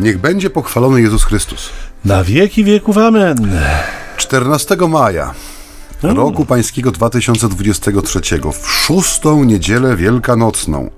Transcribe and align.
Niech 0.00 0.18
będzie 0.18 0.50
pochwalony 0.50 1.00
Jezus 1.00 1.24
Chrystus. 1.24 1.70
Na 2.04 2.24
wieki 2.24 2.64
wieków 2.64 2.98
amen. 2.98 3.52
14 4.16 4.76
maja 4.88 5.34
roku 6.02 6.46
pańskiego 6.46 6.90
2023 6.90 8.20
w 8.62 8.70
szóstą 8.70 9.44
niedzielę 9.44 9.96
wielkanocną 9.96 10.90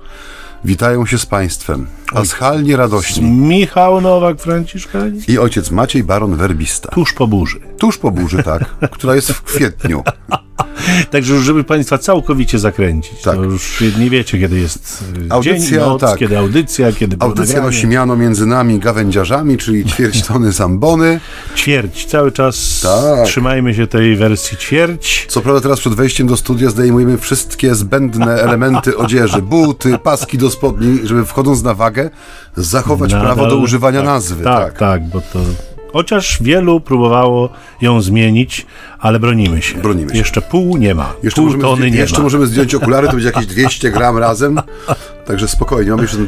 witają 0.64 1.06
się 1.06 1.18
z 1.18 1.27
państwem 1.27 1.86
paschalnie 2.12 2.77
radośni 2.77 3.30
Michał 3.30 4.00
Nowak, 4.00 4.41
Franciszkanie. 4.41 5.20
i 5.28 5.38
ojciec 5.38 5.70
Maciej 5.70 6.05
Baron 6.05 6.37
Werbista. 6.37 6.88
Tuż 6.88 7.12
po 7.12 7.27
burzy. 7.27 7.60
Tuż 7.78 7.98
po 7.98 8.10
burzy, 8.10 8.42
tak, 8.42 8.64
która 8.91 9.14
jest 9.14 9.32
w 9.32 9.42
kwietniu. 9.42 10.02
Także 11.10 11.34
już, 11.34 11.45
żeby 11.45 11.64
Państwa 11.64 11.98
całkowicie 11.98 12.59
zakręcić, 12.59 13.20
Tak. 13.23 13.36
to 13.36 13.45
już 13.45 13.82
nie 13.98 14.10
wiecie, 14.10 14.38
kiedy 14.38 14.59
jest 14.60 15.04
y, 15.27 15.32
Audycja, 15.32 15.70
dzień, 15.70 15.78
noc, 15.80 16.00
tak. 16.00 16.18
kiedy 16.18 16.38
audycja, 16.38 16.92
kiedy 16.92 17.16
Audycja 17.20 17.62
nosi 17.62 17.86
miano 17.86 18.16
między 18.16 18.46
nami 18.46 18.78
gawędziarzami, 18.78 19.59
czyli 19.59 19.84
ćwierć 19.90 20.23
tony 20.23 20.52
zambony. 20.52 21.20
Ćwierć, 21.56 22.06
cały 22.06 22.32
czas 22.32 22.80
Tak. 22.82 23.26
trzymajmy 23.26 23.74
się 23.74 23.87
tej 23.87 24.16
wersji 24.16 24.56
ćwierć. 24.56 25.26
Co 25.28 25.40
prawda 25.40 25.60
teraz 25.60 25.80
przed 25.80 25.95
wejściem 25.95 26.26
do 26.26 26.37
studia 26.37 26.70
zdejmujemy 26.70 27.18
wszystkie 27.18 27.74
zbędne 27.74 28.34
elementy 28.46 28.96
odzieży, 28.96 29.42
buty, 29.42 29.98
paski 29.98 30.38
do 30.38 30.51
spodni, 30.51 30.98
żeby 31.04 31.24
wchodząc 31.24 31.62
na 31.62 31.74
wagę 31.74 32.10
zachować 32.56 33.12
Nadal- 33.12 33.23
prawo 33.24 33.46
do 33.46 33.56
używania 33.56 33.98
tak, 33.98 34.06
nazwy. 34.06 34.45
Tak, 34.45 34.78
tak, 34.78 35.09
bo 35.09 35.20
to... 35.20 35.38
Chociaż 35.92 36.38
wielu 36.42 36.80
próbowało 36.80 37.48
ją 37.80 38.01
zmienić, 38.02 38.66
ale 38.98 39.20
bronimy 39.20 39.62
się. 39.62 39.78
Bronimy 39.78 40.10
się. 40.12 40.18
Jeszcze 40.18 40.42
pół 40.42 40.77
nie 40.77 40.95
ma. 40.95 41.12
Jeszcze, 41.23 41.37
pół 41.37 41.45
możemy, 41.46 41.62
tony 41.62 41.90
nie 41.90 41.96
jeszcze 41.98 42.16
ma. 42.18 42.23
możemy 42.23 42.46
zdjąć 42.46 42.74
okulary, 42.74 43.07
to 43.07 43.12
będzie 43.12 43.26
jakieś 43.29 43.46
200 43.57 43.90
gram 43.90 44.18
razem. 44.18 44.60
Także 45.26 45.48
spokojnie, 45.48 45.90
mamy 45.90 46.02
jeszcze 46.02 46.16
ten 46.16 46.26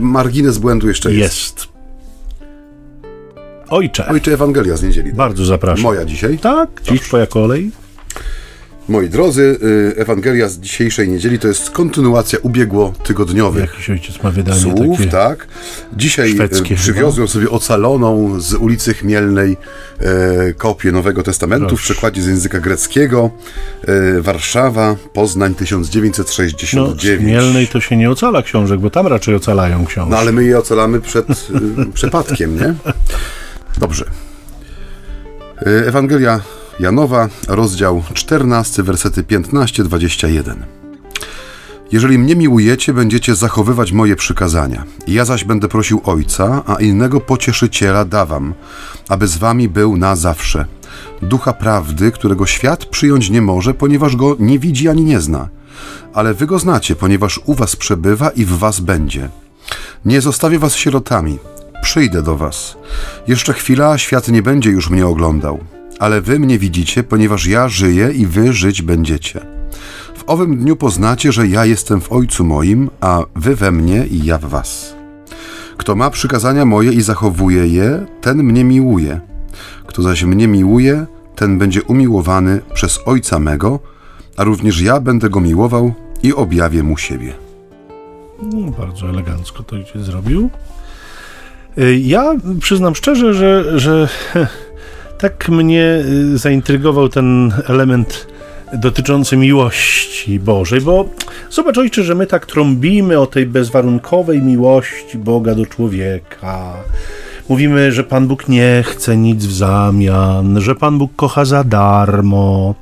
margines 0.00 0.58
błędu 0.58 0.88
jeszcze 0.88 1.12
jest. 1.12 1.34
Jest. 1.34 1.68
Ojcze, 3.70 4.08
Ojcze 4.08 4.32
Ewangelia 4.32 4.76
z 4.76 4.82
niedzieli. 4.82 5.12
bardzo 5.12 5.44
zapraszam. 5.44 5.82
Moja 5.82 6.04
dzisiaj. 6.04 6.38
Tak, 6.38 6.68
dziś 6.90 7.00
twoja 7.00 7.26
kolej. 7.26 7.70
Moi 8.90 9.08
drodzy, 9.08 9.58
y, 9.62 9.94
Ewangelia 9.96 10.48
z 10.48 10.58
dzisiejszej 10.58 11.08
niedzieli 11.08 11.38
to 11.38 11.48
jest 11.48 11.70
kontynuacja 11.70 12.38
ubiegło-tygodniowych 12.42 13.70
Jakiś 13.70 13.90
ojciec 13.90 14.22
ma 14.22 14.30
wydanie 14.30 14.60
słów, 14.60 14.98
takie... 14.98 15.10
tak. 15.10 15.46
Dzisiaj 15.96 16.36
e, 16.72 16.76
przywiozłem 16.76 17.28
sobie 17.28 17.50
ocaloną 17.50 18.40
z 18.40 18.54
ulicy 18.54 18.94
Chmielnej 18.94 19.56
e, 20.00 20.52
kopię 20.52 20.92
Nowego 20.92 21.22
Testamentu 21.22 21.66
w 21.66 21.68
Proszę. 21.68 21.82
przekładzie 21.82 22.22
z 22.22 22.26
języka 22.26 22.60
greckiego. 22.60 23.30
E, 23.88 24.20
Warszawa, 24.20 24.96
Poznań 25.12 25.52
No, 25.52 25.58
1969. 25.58 27.22
z 27.22 27.26
Mielnej 27.26 27.68
to 27.68 27.80
się 27.80 27.96
nie 27.96 28.10
ocala 28.10 28.42
książek, 28.42 28.80
bo 28.80 28.90
tam 28.90 29.06
raczej 29.06 29.34
ocalają 29.34 29.86
książki. 29.86 30.10
No 30.10 30.18
ale 30.18 30.32
my 30.32 30.44
je 30.44 30.58
ocalamy 30.58 31.00
przed 31.00 31.30
y, 31.30 31.34
przypadkiem, 31.94 32.56
nie? 32.56 32.74
Dobrze. 33.78 34.04
Y, 35.66 35.86
Ewangelia 35.86 36.40
Janowa, 36.80 37.28
rozdział 37.48 38.02
14, 38.14 38.82
wersety 38.82 39.22
15-21. 39.22 40.54
Jeżeli 41.92 42.18
mnie 42.18 42.36
miłujecie, 42.36 42.92
będziecie 42.92 43.34
zachowywać 43.34 43.92
moje 43.92 44.16
przykazania. 44.16 44.84
Ja 45.06 45.24
zaś 45.24 45.44
będę 45.44 45.68
prosił 45.68 46.00
Ojca, 46.04 46.62
a 46.66 46.74
innego 46.74 47.20
pocieszyciela 47.20 48.04
dawam, 48.04 48.54
aby 49.08 49.26
z 49.26 49.36
wami 49.36 49.68
był 49.68 49.96
na 49.96 50.16
zawsze. 50.16 50.64
Ducha 51.22 51.52
prawdy, 51.52 52.12
którego 52.12 52.46
świat 52.46 52.84
przyjąć 52.84 53.30
nie 53.30 53.42
może, 53.42 53.74
ponieważ 53.74 54.16
go 54.16 54.36
nie 54.38 54.58
widzi 54.58 54.88
ani 54.88 55.04
nie 55.04 55.20
zna. 55.20 55.48
Ale 56.14 56.34
wy 56.34 56.46
go 56.46 56.58
znacie, 56.58 56.96
ponieważ 56.96 57.40
u 57.44 57.54
was 57.54 57.76
przebywa 57.76 58.30
i 58.30 58.44
w 58.44 58.58
was 58.58 58.80
będzie. 58.80 59.28
Nie 60.04 60.20
zostawię 60.20 60.58
was 60.58 60.74
sierotami. 60.74 61.38
Przyjdę 61.82 62.22
do 62.22 62.36
was. 62.36 62.76
Jeszcze 63.28 63.52
chwila, 63.52 63.98
świat 63.98 64.28
nie 64.28 64.42
będzie 64.42 64.70
już 64.70 64.90
mnie 64.90 65.06
oglądał. 65.06 65.79
Ale 66.00 66.20
wy 66.20 66.38
mnie 66.38 66.58
widzicie, 66.58 67.02
ponieważ 67.02 67.46
ja 67.46 67.68
żyję 67.68 68.10
i 68.12 68.26
wy 68.26 68.52
żyć 68.52 68.82
będziecie. 68.82 69.40
W 70.16 70.22
owym 70.26 70.56
dniu 70.56 70.76
poznacie, 70.76 71.32
że 71.32 71.48
ja 71.48 71.64
jestem 71.64 72.00
w 72.00 72.12
Ojcu 72.12 72.44
moim, 72.44 72.90
a 73.00 73.22
wy 73.36 73.56
we 73.56 73.72
mnie 73.72 74.06
i 74.06 74.24
ja 74.24 74.38
w 74.38 74.44
was. 74.44 74.94
Kto 75.76 75.96
ma 75.96 76.10
przykazania 76.10 76.64
moje 76.64 76.92
i 76.92 77.00
zachowuje 77.02 77.66
je, 77.66 78.06
ten 78.20 78.42
mnie 78.42 78.64
miłuje. 78.64 79.20
Kto 79.86 80.02
zaś 80.02 80.24
mnie 80.24 80.48
miłuje, 80.48 81.06
ten 81.36 81.58
będzie 81.58 81.82
umiłowany 81.82 82.60
przez 82.74 82.98
Ojca 83.06 83.38
mego, 83.38 83.78
a 84.36 84.44
również 84.44 84.80
ja 84.80 85.00
będę 85.00 85.30
go 85.30 85.40
miłował 85.40 85.92
i 86.22 86.34
objawię 86.34 86.82
mu 86.82 86.96
siebie. 86.96 87.32
No, 88.42 88.70
bardzo 88.70 89.08
elegancko 89.08 89.62
to 89.62 89.76
ojciec 89.76 90.02
zrobił. 90.02 90.50
Y, 91.78 91.98
Ja 91.98 92.34
przyznam 92.60 92.94
szczerze, 92.94 93.34
że, 93.34 93.78
że 93.80 94.08
tak 95.20 95.48
mnie 95.48 96.02
y, 96.34 96.38
zaintrygował 96.38 97.08
ten 97.08 97.52
element 97.68 98.26
dotyczący 98.72 99.36
miłości 99.36 100.40
Bożej, 100.40 100.80
bo 100.80 101.08
zobacz 101.50 101.78
ojcze, 101.78 102.02
że 102.02 102.14
my 102.14 102.26
tak 102.26 102.46
trąbimy 102.46 103.18
o 103.20 103.26
tej 103.26 103.46
bezwarunkowej 103.46 104.42
miłości 104.42 105.18
Boga 105.18 105.54
do 105.54 105.66
człowieka. 105.66 106.72
Mówimy, 107.48 107.92
że 107.92 108.04
Pan 108.04 108.28
Bóg 108.28 108.48
nie 108.48 108.84
chce 108.86 109.16
nic 109.16 109.46
w 109.46 109.52
zamian, 109.52 110.60
że 110.60 110.74
Pan 110.74 110.98
Bóg 110.98 111.10
kocha 111.16 111.44
za 111.44 111.64
darmo. 111.64 112.74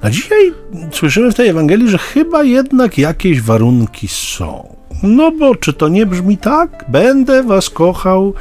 A 0.00 0.10
dzisiaj 0.10 0.52
słyszymy 0.92 1.32
w 1.32 1.34
tej 1.34 1.48
Ewangelii, 1.48 1.90
że 1.90 1.98
chyba 1.98 2.42
jednak 2.42 2.98
jakieś 2.98 3.40
warunki 3.40 4.08
są. 4.08 4.76
No 5.02 5.30
bo 5.30 5.54
czy 5.54 5.72
to 5.72 5.88
nie 5.88 6.06
brzmi 6.06 6.38
tak? 6.38 6.84
Będę 6.88 7.42
was 7.42 7.70
kochał, 7.70 8.34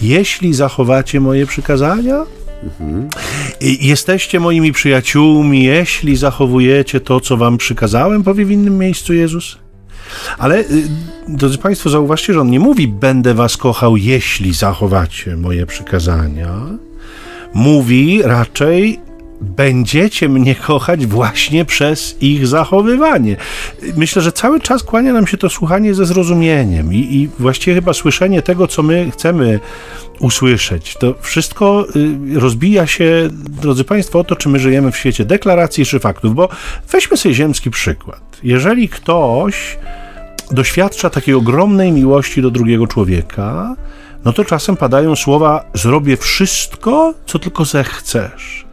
jeśli 0.00 0.54
zachowacie 0.54 1.20
moje 1.20 1.46
przykazania? 1.46 2.24
Jesteście 3.60 4.40
moimi 4.40 4.72
przyjaciółmi, 4.72 5.64
jeśli 5.64 6.16
zachowujecie 6.16 7.00
to, 7.00 7.20
co 7.20 7.36
wam 7.36 7.58
przykazałem, 7.58 8.22
powie 8.22 8.44
w 8.44 8.50
innym 8.50 8.78
miejscu 8.78 9.14
Jezus. 9.14 9.58
Ale, 10.38 10.58
y, 10.60 10.64
drodzy 11.28 11.58
Państwo, 11.58 11.90
zauważcie, 11.90 12.32
że 12.32 12.40
on 12.40 12.50
nie 12.50 12.60
mówi, 12.60 12.88
będę 12.88 13.34
was 13.34 13.56
kochał, 13.56 13.96
jeśli 13.96 14.54
zachowacie 14.54 15.36
moje 15.36 15.66
przykazania. 15.66 16.52
Mówi 17.54 18.22
raczej, 18.22 19.00
będziecie 19.42 20.28
mnie 20.28 20.54
kochać 20.54 21.06
właśnie 21.06 21.64
przez 21.64 22.16
ich 22.20 22.46
zachowywanie. 22.46 23.36
Myślę, 23.96 24.22
że 24.22 24.32
cały 24.32 24.60
czas 24.60 24.82
kłania 24.82 25.12
nam 25.12 25.26
się 25.26 25.36
to 25.36 25.50
słuchanie 25.50 25.94
ze 25.94 26.06
zrozumieniem 26.06 26.92
i, 26.94 26.98
i 26.98 27.28
właściwie 27.38 27.74
chyba 27.74 27.92
słyszenie 27.92 28.42
tego, 28.42 28.66
co 28.66 28.82
my 28.82 29.10
chcemy 29.10 29.60
usłyszeć. 30.20 30.96
To 30.96 31.14
wszystko 31.20 31.86
y, 32.36 32.40
rozbija 32.40 32.86
się, 32.86 33.28
drodzy 33.32 33.84
Państwo, 33.84 34.18
o 34.18 34.24
to, 34.24 34.36
czy 34.36 34.48
my 34.48 34.58
żyjemy 34.58 34.92
w 34.92 34.96
świecie 34.96 35.24
deklaracji 35.24 35.86
czy 35.86 36.00
faktów, 36.00 36.34
bo 36.34 36.48
weźmy 36.92 37.16
sobie 37.16 37.34
ziemski 37.34 37.70
przykład. 37.70 38.40
Jeżeli 38.42 38.88
ktoś 38.88 39.78
doświadcza 40.50 41.10
takiej 41.10 41.34
ogromnej 41.34 41.92
miłości 41.92 42.42
do 42.42 42.50
drugiego 42.50 42.86
człowieka, 42.86 43.76
no 44.24 44.32
to 44.32 44.44
czasem 44.44 44.76
padają 44.76 45.16
słowa: 45.16 45.64
Zrobię 45.74 46.16
wszystko, 46.16 47.14
co 47.26 47.38
tylko 47.38 47.64
zechcesz. 47.64 48.71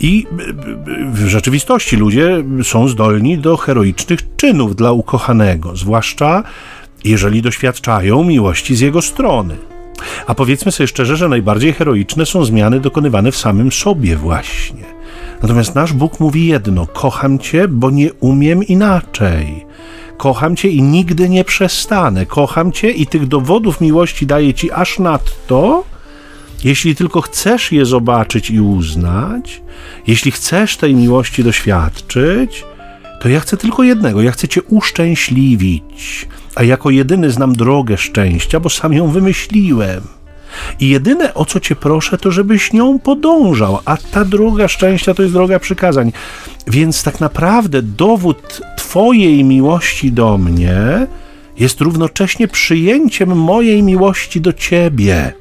I 0.00 0.26
b- 0.32 0.52
b- 0.52 0.74
w 1.12 1.26
rzeczywistości 1.26 1.96
ludzie 1.96 2.44
są 2.62 2.88
zdolni 2.88 3.38
do 3.38 3.56
heroicznych 3.56 4.36
czynów 4.36 4.76
dla 4.76 4.92
ukochanego, 4.92 5.76
zwłaszcza 5.76 6.42
jeżeli 7.04 7.42
doświadczają 7.42 8.24
miłości 8.24 8.76
z 8.76 8.80
jego 8.80 9.02
strony. 9.02 9.56
A 10.26 10.34
powiedzmy 10.34 10.72
sobie 10.72 10.86
szczerze, 10.86 11.16
że 11.16 11.28
najbardziej 11.28 11.72
heroiczne 11.72 12.26
są 12.26 12.44
zmiany 12.44 12.80
dokonywane 12.80 13.32
w 13.32 13.36
samym 13.36 13.72
sobie 13.72 14.16
właśnie. 14.16 14.84
Natomiast 15.42 15.74
nasz 15.74 15.92
Bóg 15.92 16.20
mówi 16.20 16.46
jedno: 16.46 16.86
kocham 16.86 17.38
cię, 17.38 17.68
bo 17.68 17.90
nie 17.90 18.12
umiem 18.12 18.62
inaczej. 18.64 19.66
Kocham 20.16 20.56
cię 20.56 20.68
i 20.68 20.82
nigdy 20.82 21.28
nie 21.28 21.44
przestanę. 21.44 22.26
Kocham 22.26 22.72
cię 22.72 22.90
i 22.90 23.06
tych 23.06 23.26
dowodów 23.26 23.80
miłości 23.80 24.26
daję 24.26 24.54
ci 24.54 24.72
aż 24.72 24.98
nadto, 24.98 25.84
jeśli 26.66 26.96
tylko 26.96 27.20
chcesz 27.20 27.72
je 27.72 27.86
zobaczyć 27.86 28.50
i 28.50 28.60
uznać, 28.60 29.62
jeśli 30.06 30.30
chcesz 30.30 30.76
tej 30.76 30.94
miłości 30.94 31.44
doświadczyć, 31.44 32.64
to 33.20 33.28
ja 33.28 33.40
chcę 33.40 33.56
tylko 33.56 33.82
jednego: 33.82 34.22
ja 34.22 34.32
chcę 34.32 34.48
Cię 34.48 34.62
uszczęśliwić, 34.62 36.28
a 36.54 36.62
jako 36.62 36.90
jedyny 36.90 37.30
znam 37.30 37.52
drogę 37.52 37.96
szczęścia, 37.96 38.60
bo 38.60 38.70
sam 38.70 38.92
ją 38.92 39.08
wymyśliłem. 39.08 40.02
I 40.80 40.88
jedyne 40.88 41.34
o 41.34 41.44
co 41.44 41.60
Cię 41.60 41.76
proszę, 41.76 42.18
to 42.18 42.30
żebyś 42.30 42.72
nią 42.72 42.98
podążał, 42.98 43.78
a 43.84 43.96
ta 43.96 44.24
droga 44.24 44.68
szczęścia 44.68 45.14
to 45.14 45.22
jest 45.22 45.34
droga 45.34 45.58
przykazań. 45.58 46.12
Więc 46.66 47.02
tak 47.02 47.20
naprawdę 47.20 47.82
dowód 47.82 48.60
Twojej 48.76 49.44
miłości 49.44 50.12
do 50.12 50.38
mnie 50.38 51.06
jest 51.58 51.80
równocześnie 51.80 52.48
przyjęciem 52.48 53.38
mojej 53.38 53.82
miłości 53.82 54.40
do 54.40 54.52
Ciebie, 54.52 55.32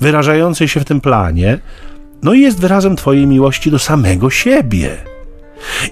wyrażającej 0.00 0.68
się 0.68 0.80
w 0.80 0.84
tym 0.84 1.00
planie, 1.00 1.58
no 2.22 2.34
i 2.34 2.40
jest 2.40 2.60
wyrazem 2.60 2.96
Twojej 2.96 3.26
miłości 3.26 3.70
do 3.70 3.78
samego 3.78 4.30
siebie. 4.30 4.96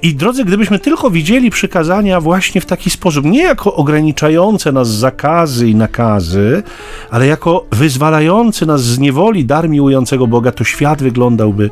I 0.02 0.14
drodzy, 0.14 0.44
gdybyśmy 0.44 0.78
tylko 0.78 1.10
widzieli 1.10 1.50
przykazania 1.50 2.20
właśnie 2.20 2.60
w 2.60 2.66
taki 2.66 2.90
sposób, 2.90 3.24
nie 3.24 3.42
jako 3.42 3.74
ograniczające 3.74 4.72
nas 4.72 4.88
zakazy 4.88 5.68
i 5.68 5.74
nakazy, 5.74 6.62
ale 7.10 7.26
jako 7.26 7.66
wyzwalający 7.72 8.66
nas 8.66 8.82
z 8.82 8.98
niewoli 8.98 9.44
dar 9.44 9.68
miłującego 9.68 10.26
Boga, 10.26 10.52
to 10.52 10.64
świat 10.64 11.02
wyglądałby 11.02 11.70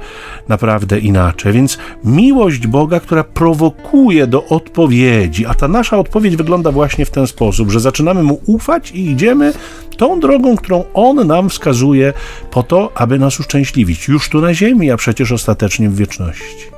naprawdę 0.49 0.99
inaczej. 0.99 1.53
Więc 1.53 1.79
miłość 2.05 2.67
Boga, 2.67 3.01
która 3.01 3.25
prowokuje 3.25 4.27
do 4.27 4.45
odpowiedzi, 4.45 5.47
a 5.47 5.55
ta 5.55 5.69
nasza 5.69 5.99
odpowiedź 5.99 6.37
wygląda 6.37 6.73
właśnie 6.73 7.05
w 7.07 7.11
ten 7.11 7.27
sposób, 7.27 7.71
że 7.71 7.81
zaczynamy 7.81 8.23
mu 8.23 8.41
ufać 8.47 8.91
i 8.91 9.11
idziemy 9.11 9.53
tą 9.97 10.21
drogą, 10.21 10.57
którą 10.57 10.85
on 10.95 11.27
nam 11.27 11.49
wskazuje 11.49 12.13
po 12.51 12.63
to, 12.63 12.93
aby 12.95 13.19
nas 13.19 13.41
uszczęśliwić 13.41 14.09
już 14.09 14.29
tu 14.29 14.41
na 14.41 14.55
ziemi, 14.55 14.91
a 14.91 14.97
przecież 14.97 15.33
ostatecznie 15.33 15.91
w 15.91 15.97
wieczności. 15.97 16.74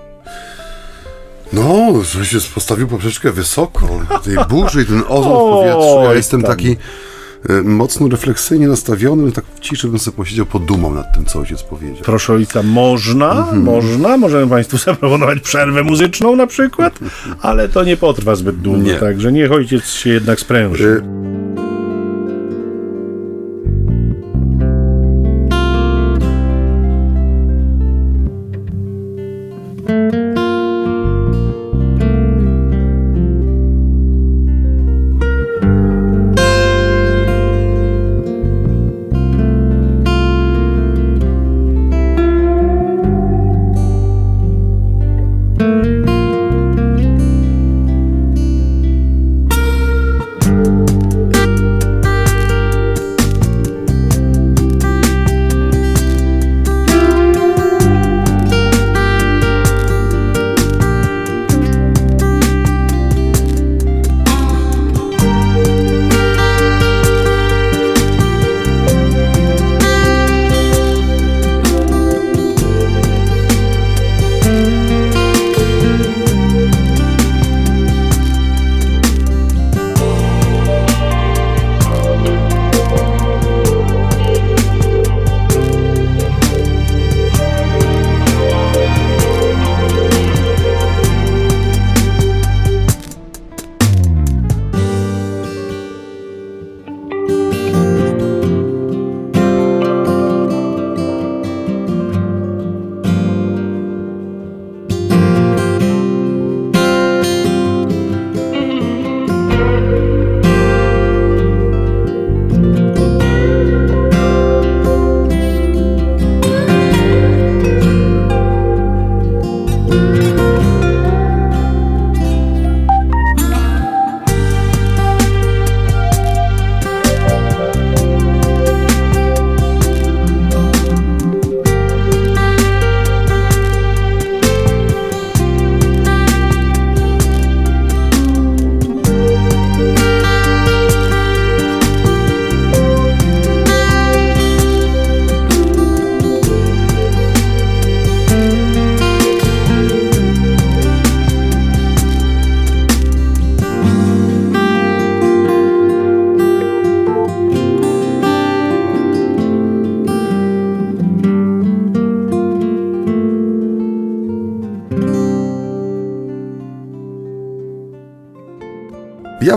No, 1.52 1.92
się 2.24 2.38
postawił 2.54 2.88
poprzeczkę 2.88 3.32
wysoko. 3.32 3.88
Tej 4.24 4.36
burzy 4.48 4.82
i 4.82 4.86
ten 4.86 5.02
ozon 5.08 5.32
w 5.32 5.50
powietrzu. 5.50 6.00
Ja 6.04 6.14
jestem 6.14 6.42
taki 6.42 6.76
e, 7.48 7.62
mocno 7.62 8.08
refleksyjnie 8.08 8.68
nastawiony, 8.68 9.32
tak 9.32 9.44
w 9.54 9.60
ciszy 9.60 9.88
bym 9.88 9.98
sobie 9.98 10.16
posiedział, 10.16 10.46
podumał 10.46 10.94
nad 10.94 11.14
tym, 11.14 11.24
co 11.24 11.38
ojciec 11.38 11.62
powiedział. 11.62 12.04
Proszę 12.04 12.32
ojca, 12.32 12.62
można, 12.62 13.30
mhm. 13.30 13.62
można, 13.62 14.16
możemy 14.16 14.50
Państwu 14.50 14.78
zaproponować 14.86 15.40
przerwę 15.40 15.82
muzyczną 15.82 16.36
na 16.36 16.46
przykład, 16.46 16.98
ale 17.42 17.68
to 17.68 17.84
nie 17.84 17.96
potrwa 17.96 18.34
zbyt 18.34 18.56
długo, 18.56 18.82
nie. 18.82 18.94
także 18.94 19.32
niech 19.32 19.52
ojciec 19.52 19.86
się 19.86 20.10
jednak 20.10 20.40
spręży. 20.40 21.02
Y 21.32 21.35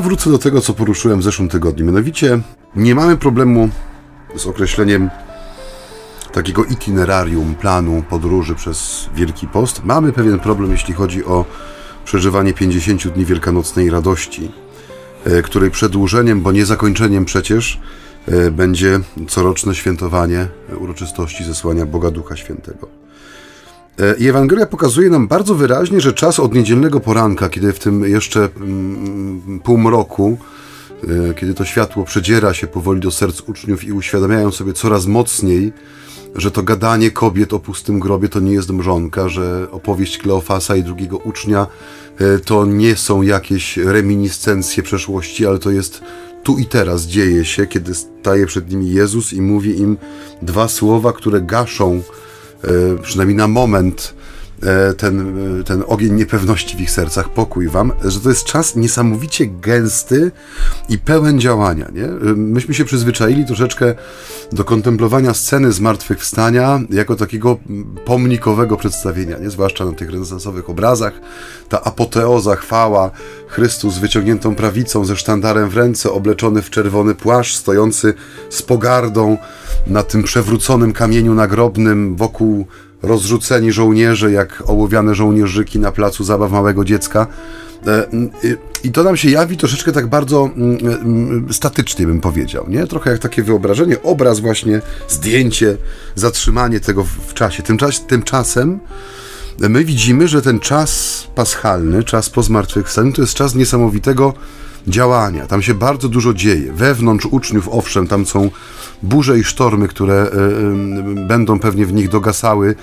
Wrócę 0.02 0.32
do 0.32 0.38
tego, 0.38 0.62
co 0.62 0.74
poruszyłem 0.74 1.20
w 1.20 1.24
zeszłym 1.24 1.50
tygodniu. 1.50 1.86
Mianowicie 1.86 2.40
nie 2.76 2.96
mamy 2.96 3.18
problemu 3.18 3.70
z 4.36 4.46
określeniem 4.48 5.10
takiego 6.32 6.66
itinerarium, 6.66 7.56
planu 7.56 8.04
podróży 8.10 8.56
przez 8.56 9.10
Wielki 9.16 9.48
Post. 9.48 9.82
Mamy 9.84 10.14
pewien 10.14 10.40
problem, 10.40 10.72
jeśli 10.72 10.94
chodzi 10.94 11.26
o 11.26 11.46
przeżywanie 12.06 12.54
50 12.54 13.08
dni 13.08 13.26
wielkanocnej 13.26 13.90
radości, 13.90 14.52
e, 15.26 15.42
której 15.42 15.72
przedłużeniem, 15.72 16.42
bo 16.42 16.52
nie 16.52 16.66
zakończeniem 16.66 17.26
przecież, 17.26 17.80
e, 18.28 18.52
będzie 18.52 19.00
coroczne 19.28 19.76
świętowanie 19.76 20.48
uroczystości 20.80 21.44
zesłania 21.44 21.86
Boga 21.86 22.12
Ducha 22.12 22.36
Świętego. 22.36 22.88
E, 24.00 24.16
I 24.20 24.28
Ewangelia 24.28 24.66
pokazuje 24.66 25.10
nam 25.10 25.28
bardzo 25.28 25.56
wyraźnie, 25.56 26.02
że 26.02 26.14
czas 26.14 26.40
od 26.40 26.54
niedzielnego 26.54 27.00
poranka, 27.00 27.50
kiedy 27.50 27.74
w 27.74 27.80
tym 27.80 28.04
jeszcze 28.04 28.50
mm, 28.58 29.60
półmroku, 29.64 30.38
e, 31.04 31.34
kiedy 31.34 31.54
to 31.54 31.66
światło 31.66 32.04
przedziera 32.04 32.54
się 32.54 32.68
powoli 32.68 33.02
do 33.02 33.12
serc 33.12 33.42
uczniów 33.42 33.84
i 33.84 33.92
uświadamiają 33.92 34.52
sobie 34.52 34.74
coraz 34.74 35.06
mocniej, 35.06 35.74
że 36.36 36.52
to 36.52 36.64
gadanie 36.64 37.12
kobiet 37.12 37.54
o 37.54 37.60
pustym 37.60 38.00
grobie 38.00 38.30
to 38.30 38.40
nie 38.40 38.54
jest 38.54 38.70
mrzonka, 38.70 39.30
że 39.30 39.68
opowieść 39.72 40.18
Kleofasa 40.18 40.76
i 40.76 40.84
drugiego 40.84 41.18
ucznia 41.18 41.68
e, 42.20 42.40
to 42.40 42.66
nie 42.66 42.96
są 42.96 43.22
jakieś 43.22 43.78
reminiscencje 43.78 44.84
przeszłości, 44.84 45.46
ale 45.46 45.60
to 45.60 45.72
jest 45.72 46.02
tu 46.44 46.58
i 46.58 46.66
teraz 46.66 47.06
dzieje 47.06 47.46
się, 47.46 47.68
kiedy 47.68 47.96
staje 47.96 48.46
przed 48.46 48.70
nimi 48.70 48.92
Jezus 48.92 49.34
i 49.34 49.42
mówi 49.42 49.80
im 49.80 49.98
dwa 50.42 50.68
słowa, 50.68 51.14
które 51.14 51.42
gaszą 51.42 52.02
przynajmniej 53.02 53.38
na 53.38 53.48
moment, 53.48 54.14
e, 54.16 54.19
ten, 54.98 55.38
e, 55.60 55.64
ten 55.64 55.84
ogień 55.88 56.14
niepewności 56.14 56.78
w 56.78 56.82
ich 56.82 56.92
sercach, 56.92 57.30
pokój 57.30 57.68
wam, 57.68 57.92
że 58.06 58.20
to 58.20 58.30
jest 58.30 58.44
czas 58.44 58.76
niesamowicie 58.76 59.48
gęsty 59.48 60.32
i 60.90 60.98
pełen 60.98 61.40
działania. 61.40 61.88
Nie? 61.94 62.08
Myśmy 62.36 62.74
się 62.74 62.86
przyzwyczaili 62.86 63.46
troszeczkę 63.46 63.96
do 64.52 64.64
kontemplowania 64.64 65.34
sceny 65.34 65.72
zmartwychwstania 65.72 66.80
jako 66.90 67.16
takiego 67.16 67.58
pomnikowego 68.06 68.78
przedstawienia, 68.78 69.38
nie? 69.38 69.50
zwłaszcza 69.50 69.86
na 69.86 69.92
tych 69.92 70.10
renesansowych 70.10 70.70
obrazach. 70.70 71.14
Ta 71.70 71.84
apoteoza, 71.84 72.56
chwała, 72.56 73.12
Chrystus 73.48 73.98
wyciągniętą 73.98 74.56
prawicą, 74.56 75.06
ze 75.06 75.16
sztandarem 75.16 75.70
w 75.70 75.78
ręce, 75.78 76.12
obleczony 76.12 76.62
w 76.62 76.70
czerwony 76.70 77.16
płaszcz, 77.16 77.56
stojący 77.56 78.14
z 78.50 78.62
pogardą 78.62 79.38
na 79.88 80.04
tym 80.04 80.24
przewróconym 80.24 80.94
kamieniu 80.94 81.34
nagrobnym 81.34 82.16
wokół 82.16 82.68
rozrzuceni 83.02 83.72
żołnierze, 83.72 84.32
jak 84.32 84.64
ołowiane 84.68 85.16
żołnierzyki 85.16 85.80
na 85.80 85.92
placu 85.92 86.24
zabaw 86.24 86.52
małego 86.52 86.86
dziecka. 86.86 87.28
E, 87.88 88.08
I 88.84 88.92
to 88.92 89.04
nam 89.04 89.18
się 89.18 89.30
jawi 89.30 89.58
troszeczkę 89.58 89.92
tak 89.92 90.08
bardzo 90.08 90.50
statycznie, 91.52 92.08
bym 92.08 92.22
powiedział, 92.22 92.66
nie? 92.70 92.88
Trochę 92.88 93.12
jak 93.12 93.20
takie 93.20 93.44
wyobrażenie, 93.44 94.02
obraz 94.04 94.40
właśnie, 94.40 94.82
zdjęcie, 95.08 95.78
zatrzymanie 96.16 96.80
tego 96.80 97.04
w 97.04 97.34
czasie. 97.34 97.64
Tymczas, 97.64 98.06
tymczasem 98.06 98.80
my 99.60 99.86
widzimy, 99.86 100.28
że 100.28 100.42
ten 100.42 100.60
czas 100.60 101.24
paschalny, 101.36 102.04
czas 102.04 102.30
po 102.30 102.44
zmartwychwstaniu, 102.44 103.14
to 103.14 103.22
jest 103.22 103.34
czas 103.34 103.56
niesamowitego 103.56 104.34
działania. 104.88 105.48
Tam 105.48 105.62
się 105.62 105.74
bardzo 105.74 106.10
dużo 106.10 106.34
dzieje. 106.34 106.74
Wewnątrz 106.74 107.26
uczniów, 107.26 107.70
owszem, 107.72 108.08
tam 108.08 108.26
są 108.26 108.50
burze 109.04 109.40
i 109.40 109.44
sztormy, 109.44 109.88
które 109.88 110.28
y, 110.28 111.22
y, 111.22 111.28
będą 111.28 111.60
pewnie 111.60 111.86
w 111.86 111.94
nich 111.94 112.10
dogasały 112.10 112.76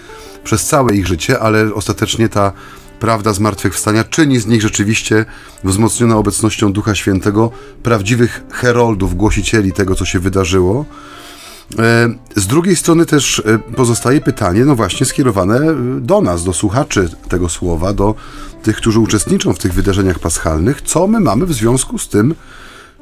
przez 0.44 0.66
całe 0.66 0.94
ich 0.94 1.06
życie, 1.06 1.40
ale 1.40 1.74
ostatecznie 1.74 2.28
ta 2.28 2.52
prawda 3.00 3.32
zmartwychwstania 3.32 4.04
czyni 4.04 4.38
z 4.38 4.46
nich 4.46 4.62
rzeczywiście 4.62 5.24
wzmocniona 5.64 6.16
obecnością 6.16 6.72
Ducha 6.72 6.94
Świętego 6.94 7.50
prawdziwych 7.82 8.44
heroldów, 8.52 9.16
głosicieli 9.16 9.72
tego, 9.72 9.94
co 9.94 10.04
się 10.04 10.18
wydarzyło. 10.18 10.84
E, 11.78 12.08
z 12.36 12.46
drugiej 12.46 12.76
strony 12.76 13.06
też 13.06 13.42
e, 13.46 13.58
pozostaje 13.58 14.20
pytanie, 14.20 14.64
no 14.64 14.76
właśnie 14.76 15.06
skierowane 15.06 15.56
e, 15.56 15.74
do 16.00 16.20
nas, 16.20 16.44
do 16.44 16.52
słuchaczy 16.52 17.08
tego 17.28 17.48
słowa, 17.48 17.92
do 17.92 18.14
tych, 18.62 18.76
którzy 18.76 19.00
uczestniczą 19.00 19.52
w 19.52 19.58
tych 19.58 19.72
wydarzeniach 19.72 20.18
paschalnych, 20.18 20.82
co 20.82 21.06
my 21.06 21.20
mamy 21.20 21.46
w 21.46 21.52
związku 21.52 21.98
z 21.98 22.08
tym 22.08 22.34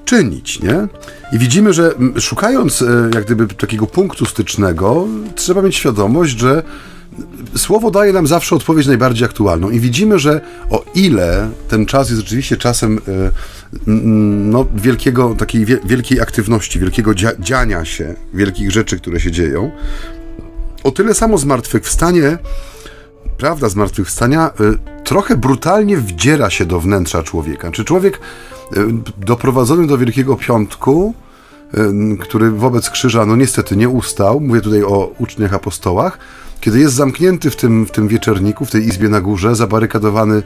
czynić, 0.05 0.61
nie? 0.61 0.89
I 1.33 1.39
widzimy, 1.39 1.73
że 1.73 1.95
szukając 2.19 2.85
jak 3.15 3.25
gdyby 3.25 3.47
takiego 3.47 3.87
punktu 3.87 4.27
stycznego, 4.27 5.07
trzeba 5.35 5.63
mieć 5.63 5.77
świadomość, 5.77 6.39
że 6.39 6.63
Słowo 7.57 7.91
daje 7.91 8.13
nam 8.13 8.27
zawsze 8.27 8.57
odpowiedź 8.57 8.87
najbardziej 8.87 9.25
aktualną 9.25 9.71
i 9.71 9.81
widzimy, 9.81 10.19
że 10.19 10.41
o 10.71 10.85
ile 10.95 11.51
ten 11.69 11.87
czas 11.87 12.11
jest 12.11 12.21
rzeczywiście 12.21 12.57
czasem 12.57 12.99
e, 13.09 13.31
no, 13.87 14.67
wielkiego, 14.75 15.35
takiej 15.35 15.65
wielkiej 15.65 16.21
aktywności, 16.21 16.79
wielkiego 16.79 17.15
dzia 17.15 17.31
dziania 17.39 17.85
się, 17.85 18.15
wielkich 18.35 18.71
rzeczy, 18.71 18.97
które 18.97 19.21
się 19.21 19.31
dzieją, 19.31 19.71
o 20.85 20.91
tyle 20.91 21.15
samo 21.15 21.39
zmartwychwstanie, 21.39 22.39
prawda 23.39 23.69
zmartwychwstania, 23.69 24.51
e, 24.51 25.03
trochę 25.05 25.37
brutalnie 25.37 25.97
wdziera 25.97 26.51
się 26.51 26.67
do 26.67 26.81
wnętrza 26.81 27.23
człowieka. 27.23 27.71
Czy 27.71 27.85
człowiek 27.85 28.21
e, 28.77 28.77
doprowadzony 29.27 29.87
do 29.87 29.99
Wielkiego 29.99 30.37
Piątku, 30.37 31.15
który 32.21 32.51
wobec 32.51 32.91
krzyża, 32.91 33.27
no 33.27 33.37
niestety 33.37 33.77
nie 33.77 33.89
ustał, 33.89 34.41
mówię 34.41 34.61
tutaj 34.61 34.83
o 34.83 35.13
uczniach 35.19 35.55
apostołach, 35.55 36.19
kiedy 36.65 36.79
jest 36.79 36.95
zamknięty 36.95 37.51
w 37.51 37.57
tym, 37.57 37.87
w 37.87 37.91
tym 37.91 38.09
wieczerniku, 38.09 38.65
w 38.65 38.71
tej 38.71 38.87
izbie 38.87 39.09
na 39.09 39.21
górze, 39.21 39.57
zabarykadowany 39.57 40.43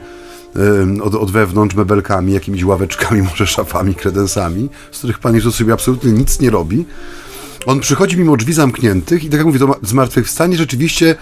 od, 1.01 1.15
od 1.15 1.31
wewnątrz 1.31 1.75
mebelkami, 1.75 2.33
jakimiś 2.33 2.63
ławeczkami, 2.63 3.21
może 3.29 3.47
szafami, 3.47 3.95
kredensami, 3.95 4.69
z 4.91 4.97
których 4.97 5.19
Pan 5.19 5.35
Jezus 5.35 5.55
sobie 5.55 5.73
absolutnie 5.73 6.11
nic 6.11 6.39
nie 6.39 6.49
robi. 6.49 6.85
On 7.65 7.79
przychodzi 7.79 8.17
mimo 8.17 8.37
drzwi 8.37 8.53
zamkniętych 8.53 9.23
i 9.23 9.29
tak 9.29 9.37
jak 9.37 9.47
mówię, 9.47 9.59
to 9.59 9.75
zmartwychwstanie 9.83 10.57
rzeczywiście 10.57 11.15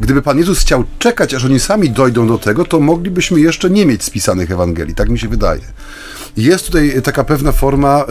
Gdyby 0.00 0.22
Pan 0.22 0.38
Jezus 0.38 0.60
chciał 0.60 0.84
czekać, 0.98 1.34
aż 1.34 1.44
oni 1.44 1.60
sami 1.60 1.90
dojdą 1.90 2.26
do 2.26 2.38
tego, 2.38 2.64
to 2.64 2.80
moglibyśmy 2.80 3.40
jeszcze 3.40 3.70
nie 3.70 3.86
mieć 3.86 4.04
spisanych 4.04 4.50
Ewangelii, 4.50 4.94
tak 4.94 5.08
mi 5.08 5.18
się 5.18 5.28
wydaje. 5.28 5.60
Jest 6.36 6.66
tutaj 6.66 7.02
taka 7.02 7.24
pewna 7.24 7.52
forma 7.52 8.04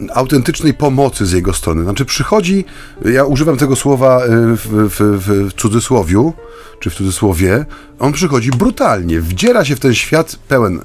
y, 0.00 0.12
autentycznej 0.14 0.74
pomocy 0.74 1.26
z 1.26 1.32
jego 1.32 1.52
strony. 1.52 1.82
Znaczy 1.82 2.04
przychodzi, 2.04 2.64
ja 3.04 3.24
używam 3.24 3.56
tego 3.56 3.76
słowa 3.76 4.24
y, 4.24 4.28
w, 4.56 4.66
w, 4.66 4.98
w 4.98 5.52
cudzysłowiu, 5.54 6.32
czy 6.80 6.90
w 6.90 6.94
cudzysłowie, 6.94 7.66
on 8.02 8.12
przychodzi 8.12 8.50
brutalnie, 8.50 9.20
wdziera 9.20 9.64
się 9.64 9.76
w 9.76 9.80
ten 9.80 9.94
świat 9.94 10.36
pełen, 10.48 10.78
e, 10.78 10.82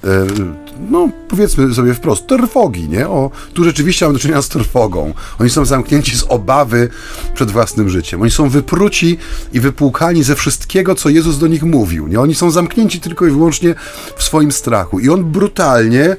no 0.89 1.09
powiedzmy 1.27 1.73
sobie 1.73 1.93
wprost, 1.93 2.27
trwogi, 2.27 2.89
nie? 2.89 3.07
O, 3.07 3.31
tu 3.53 3.63
rzeczywiście 3.63 4.05
mamy 4.05 4.13
do 4.13 4.19
czynienia 4.19 4.41
z 4.41 4.49
trwogą. 4.49 5.13
Oni 5.39 5.49
są 5.49 5.65
zamknięci 5.65 6.17
z 6.17 6.23
obawy 6.23 6.89
przed 7.33 7.51
własnym 7.51 7.89
życiem. 7.89 8.21
Oni 8.21 8.31
są 8.31 8.49
wypruci 8.49 9.17
i 9.53 9.59
wypłukani 9.59 10.23
ze 10.23 10.35
wszystkiego, 10.35 10.95
co 10.95 11.09
Jezus 11.09 11.39
do 11.39 11.47
nich 11.47 11.63
mówił, 11.63 12.07
nie? 12.07 12.19
Oni 12.19 12.35
są 12.35 12.51
zamknięci 12.51 12.99
tylko 12.99 13.27
i 13.27 13.31
wyłącznie 13.31 13.75
w 14.17 14.23
swoim 14.23 14.51
strachu. 14.51 14.99
I 14.99 15.09
on 15.09 15.23
brutalnie 15.23 16.15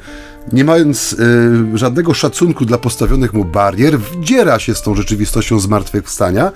nie 0.52 0.64
mając 0.64 1.12
y, 1.12 1.78
żadnego 1.78 2.14
szacunku 2.14 2.64
dla 2.64 2.78
postawionych 2.78 3.32
mu 3.32 3.44
barier, 3.44 4.00
wdziera 4.00 4.58
się 4.58 4.74
z 4.74 4.82
tą 4.82 4.94
rzeczywistością 4.94 5.60
zmartwychwstania 5.60 6.52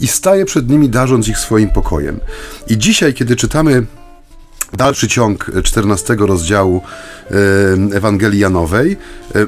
i 0.00 0.06
staje 0.06 0.44
przed 0.44 0.70
nimi, 0.70 0.88
darząc 0.88 1.28
ich 1.28 1.38
swoim 1.38 1.68
pokojem. 1.68 2.20
I 2.68 2.78
dzisiaj, 2.78 3.14
kiedy 3.14 3.36
czytamy 3.36 3.86
dalszy 4.72 5.08
ciąg 5.08 5.50
14 5.62 6.16
rozdziału 6.18 6.82
Ewangelii 7.92 8.40
Janowej, 8.40 8.96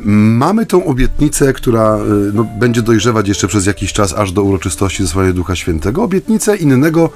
mamy 0.05 0.67
tą 0.67 0.85
obietnicę, 0.85 1.53
która 1.53 1.99
no, 2.33 2.47
będzie 2.59 2.83
dojrzewać 2.83 3.29
jeszcze 3.29 3.49
przez 3.49 3.67
jakiś 3.67 3.93
czas, 3.93 4.15
aż 4.15 4.33
do 4.33 4.43
uroczystości 4.43 5.03
zesłania 5.03 5.33
Ducha 5.33 5.57
Świętego. 5.57 6.03
Obietnicę 6.03 6.57
innego 6.57 7.11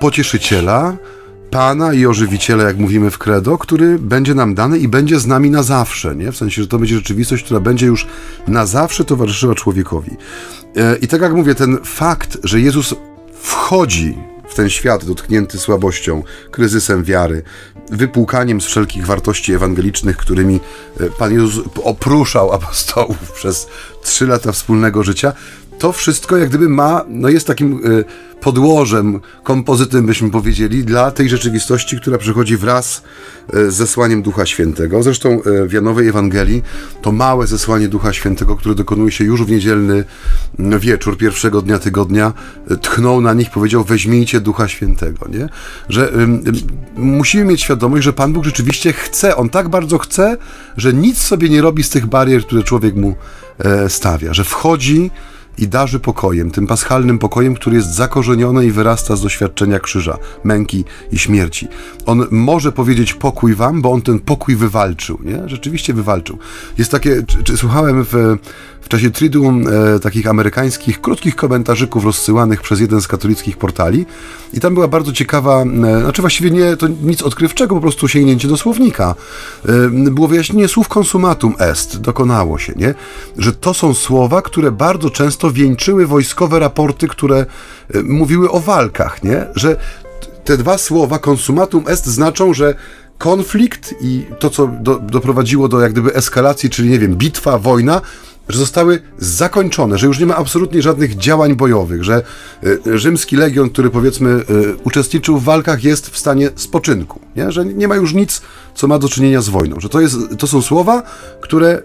pocieszyciela, 0.00 0.96
Pana 1.50 1.92
i 1.94 2.06
ożywiciela, 2.06 2.64
jak 2.64 2.78
mówimy 2.78 3.10
w 3.10 3.18
Credo, 3.18 3.58
który 3.58 3.98
będzie 3.98 4.34
nam 4.34 4.54
dany 4.54 4.78
i 4.78 4.88
będzie 4.88 5.20
z 5.20 5.26
nami 5.26 5.50
na 5.50 5.62
zawsze, 5.62 6.16
nie? 6.16 6.32
W 6.32 6.36
sensie, 6.36 6.62
że 6.62 6.68
to 6.68 6.78
będzie 6.78 6.94
rzeczywistość, 6.94 7.44
która 7.44 7.60
będzie 7.60 7.86
już 7.86 8.06
na 8.48 8.66
zawsze 8.66 9.04
towarzyszyła 9.04 9.54
człowiekowi. 9.54 10.10
E, 10.76 10.96
I 10.96 11.08
tak 11.08 11.20
jak 11.20 11.32
mówię, 11.32 11.54
ten 11.54 11.78
fakt, 11.84 12.38
że 12.44 12.60
Jezus 12.60 12.94
wchodzi 13.40 14.18
w 14.48 14.54
ten 14.54 14.70
świat 14.70 15.04
dotknięty 15.04 15.58
słabością, 15.58 16.22
kryzysem 16.50 17.04
wiary, 17.04 17.42
wypłukaniem 17.90 18.60
z 18.60 18.64
wszelkich 18.64 19.06
wartości 19.06 19.52
ewangelicznych, 19.54 20.16
którymi 20.16 20.60
e, 21.00 21.10
Pan 21.10 21.32
Jezus 21.32 21.64
opruszał 21.84 22.52
apostołów 22.52 23.32
przez 23.38 23.68
trzy 24.02 24.26
lata 24.26 24.52
wspólnego 24.52 25.02
życia, 25.02 25.32
to 25.78 25.92
wszystko 25.92 26.36
jak 26.36 26.48
gdyby 26.48 26.68
ma, 26.68 27.04
no 27.08 27.28
jest 27.28 27.46
takim 27.46 27.86
y, 27.86 28.04
podłożem, 28.40 29.20
kompozytem 29.42 30.06
byśmy 30.06 30.30
powiedzieli, 30.30 30.84
dla 30.84 31.10
tej 31.10 31.28
rzeczywistości, 31.28 31.96
która 31.96 32.18
przychodzi 32.18 32.56
wraz 32.56 33.02
y, 33.54 33.70
z 33.70 33.74
zesłaniem 33.74 34.22
Ducha 34.22 34.46
Świętego. 34.46 35.02
Zresztą 35.02 35.40
y, 35.46 35.68
w 35.68 35.72
Janowej 35.72 36.08
Ewangelii 36.08 36.62
to 37.02 37.12
małe 37.12 37.46
zesłanie 37.46 37.88
Ducha 37.88 38.12
Świętego, 38.12 38.56
które 38.56 38.74
dokonuje 38.74 39.10
się 39.10 39.24
już 39.24 39.42
w 39.42 39.50
niedzielny 39.50 40.04
mm, 40.58 40.80
wieczór 40.80 41.16
pierwszego 41.16 41.62
dnia 41.62 41.78
tygodnia, 41.78 42.32
tchnął 42.80 43.20
na 43.20 43.34
nich, 43.34 43.50
powiedział 43.50 43.84
weźmijcie 43.84 44.40
Ducha 44.40 44.68
Świętego, 44.68 45.26
nie? 45.28 45.48
Że 45.88 46.12
musimy 46.96 47.44
mieć 47.44 47.60
świadomość, 47.62 48.04
że 48.04 48.12
Pan 48.12 48.32
Bóg 48.32 48.44
rzeczywiście 48.44 48.92
chce, 48.92 49.36
On 49.36 49.48
tak 49.48 49.68
bardzo 49.68 49.98
chce, 49.98 50.36
że 50.76 50.92
nic 50.92 51.18
sobie 51.18 51.48
nie 51.48 51.62
robi 51.62 51.82
z 51.82 51.90
tych 51.90 52.06
barier, 52.06 52.42
które 52.42 52.62
człowiek 52.62 52.94
mu 52.94 53.14
e, 53.58 53.88
stawia, 53.88 54.34
że 54.34 54.44
wchodzi 54.44 55.10
i 55.58 55.68
darzy 55.68 56.00
pokojem, 56.00 56.50
tym 56.50 56.66
paschalnym 56.66 57.18
pokojem, 57.18 57.54
który 57.54 57.76
jest 57.76 57.94
zakorzeniony 57.94 58.66
i 58.66 58.70
wyrasta 58.70 59.16
z 59.16 59.22
doświadczenia 59.22 59.78
krzyża, 59.78 60.18
męki 60.44 60.84
i 61.12 61.18
śmierci. 61.18 61.68
On 62.06 62.26
może 62.30 62.72
powiedzieć 62.72 63.14
pokój 63.14 63.54
wam, 63.54 63.82
bo 63.82 63.92
on 63.92 64.02
ten 64.02 64.18
pokój 64.18 64.56
wywalczył, 64.56 65.18
nie? 65.24 65.48
Rzeczywiście 65.48 65.94
wywalczył. 65.94 66.38
Jest 66.78 66.90
takie, 66.90 67.22
czy, 67.22 67.44
czy 67.44 67.56
słuchałem 67.56 68.04
w, 68.04 68.36
w 68.82 68.88
czasie 68.88 69.10
Triduum 69.10 69.64
e, 69.68 69.98
takich 69.98 70.26
amerykańskich, 70.26 71.00
krótkich 71.00 71.36
komentarzyków 71.36 72.04
rozsyłanych 72.04 72.62
przez 72.62 72.80
jeden 72.80 73.00
z 73.00 73.08
katolickich 73.08 73.56
portali 73.56 74.06
i 74.52 74.60
tam 74.60 74.74
była 74.74 74.88
bardzo 74.88 75.12
ciekawa, 75.12 75.62
e, 75.62 76.00
znaczy 76.00 76.22
właściwie 76.22 76.50
nie, 76.50 76.76
to 76.76 76.88
nic 77.02 77.22
odkrywczego, 77.22 77.74
po 77.74 77.80
prostu 77.80 78.08
sięgnięcie 78.08 78.48
do 78.48 78.56
słownika. 78.56 79.14
E, 79.68 79.88
było 79.90 80.28
wyjaśnienie 80.28 80.68
słów 80.68 80.88
consumatum 80.96 81.54
est, 81.58 82.00
dokonało 82.00 82.58
się, 82.58 82.72
nie? 82.76 82.94
Że 83.38 83.52
to 83.52 83.74
są 83.74 83.94
słowa, 83.94 84.42
które 84.42 84.72
bardzo 84.72 85.10
często 85.10 85.50
wieńczyły 85.50 86.06
wojskowe 86.06 86.58
raporty, 86.58 87.08
które 87.08 87.46
e, 87.94 88.02
mówiły 88.02 88.50
o 88.50 88.60
walkach, 88.60 89.24
nie? 89.24 89.46
Że 89.54 89.76
te 90.44 90.56
dwa 90.56 90.78
słowa 90.78 91.18
consumatum 91.18 91.84
est 91.86 92.06
znaczą, 92.06 92.54
że 92.54 92.74
konflikt 93.18 93.94
i 94.00 94.26
to, 94.38 94.50
co 94.50 94.66
do, 94.66 94.98
doprowadziło 94.98 95.68
do 95.68 95.80
jak 95.80 95.92
gdyby 95.92 96.14
eskalacji, 96.14 96.70
czyli 96.70 96.90
nie 96.90 96.98
wiem, 96.98 97.16
bitwa, 97.16 97.58
wojna, 97.58 98.00
że 98.52 98.58
zostały 98.58 99.02
zakończone, 99.18 99.98
że 99.98 100.06
już 100.06 100.18
nie 100.18 100.26
ma 100.26 100.36
absolutnie 100.36 100.82
żadnych 100.82 101.16
działań 101.16 101.56
bojowych, 101.56 102.04
że 102.04 102.22
e, 102.86 102.98
rzymski 102.98 103.36
legion, 103.36 103.70
który 103.70 103.90
powiedzmy 103.90 104.30
e, 104.30 104.42
uczestniczył 104.84 105.38
w 105.38 105.44
walkach, 105.44 105.84
jest 105.84 106.10
w 106.10 106.18
stanie 106.18 106.50
spoczynku, 106.56 107.20
nie? 107.36 107.52
że 107.52 107.64
nie 107.64 107.88
ma 107.88 107.96
już 107.96 108.14
nic, 108.14 108.42
co 108.74 108.88
ma 108.88 108.98
do 108.98 109.08
czynienia 109.08 109.40
z 109.40 109.48
wojną, 109.48 109.80
że 109.80 109.88
to, 109.88 110.00
jest, 110.00 110.16
to 110.38 110.46
są 110.46 110.62
słowa, 110.62 111.02
które 111.40 111.68
e, 111.70 111.82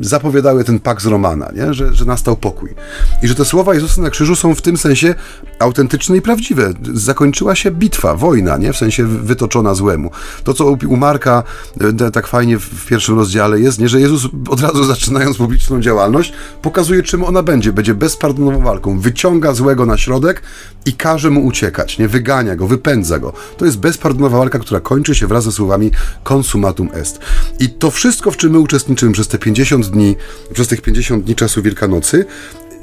zapowiadały 0.00 0.64
ten 0.64 0.80
Pax 0.80 1.06
Romana, 1.06 1.50
nie? 1.56 1.74
Że, 1.74 1.94
że 1.94 2.04
nastał 2.04 2.36
pokój. 2.36 2.74
I 3.22 3.28
że 3.28 3.34
te 3.34 3.44
słowa 3.44 3.74
Jezusa 3.74 4.02
na 4.02 4.10
krzyżu 4.10 4.36
są 4.36 4.54
w 4.54 4.62
tym 4.62 4.76
sensie 4.76 5.14
autentyczne 5.58 6.16
i 6.16 6.22
prawdziwe. 6.22 6.72
Zakończyła 6.94 7.54
się 7.54 7.70
bitwa, 7.70 8.14
wojna, 8.14 8.56
nie? 8.56 8.72
w 8.72 8.76
sensie 8.76 9.04
wytoczona 9.04 9.74
złemu. 9.74 10.10
To, 10.44 10.54
co 10.54 10.64
u 10.88 10.96
Marka 10.96 11.42
tak 12.12 12.26
fajnie 12.26 12.58
w 12.58 12.86
pierwszym 12.86 13.18
rozdziale 13.18 13.60
jest, 13.60 13.78
nie? 13.78 13.88
że 13.88 14.00
Jezus 14.00 14.28
od 14.48 14.60
razu 14.60 14.84
zaczynając 14.84 15.36
publiczną 15.36 15.80
działalność, 15.80 16.32
pokazuje, 16.62 17.02
czym 17.02 17.24
ona 17.24 17.42
będzie. 17.42 17.72
Będzie 17.72 17.94
bezpardonową 17.94 18.60
walką. 18.60 19.00
Wyciąga 19.00 19.54
złego 19.54 19.86
na 19.86 19.96
środek 19.96 20.42
i 20.86 20.92
każe 20.92 21.30
mu 21.30 21.44
uciekać, 21.44 21.98
nie 21.98 22.08
wygania 22.08 22.56
go, 22.56 22.66
wypędza 22.66 23.18
go. 23.18 23.32
To 23.56 23.64
jest 23.64 23.78
bezpardonowa 23.78 24.38
walka, 24.38 24.58
która 24.58 24.80
kończy 24.80 25.14
się 25.14 25.26
wraz 25.26 25.44
ze 25.44 25.52
słowami 25.52 25.90
consumatum 26.24 26.90
est. 26.94 27.18
I 27.60 27.68
to 27.68 27.90
wszystko, 27.90 28.30
w 28.30 28.36
czym 28.36 28.52
my 28.52 28.58
uczestniczymy 28.58 29.12
przez 29.12 29.28
te 29.28 29.38
50 29.38 29.86
dni, 29.86 30.16
przez 30.52 30.68
tych 30.68 30.80
50 30.80 31.24
dni 31.24 31.34
czasu 31.34 31.62
Wielkanocy, 31.62 32.24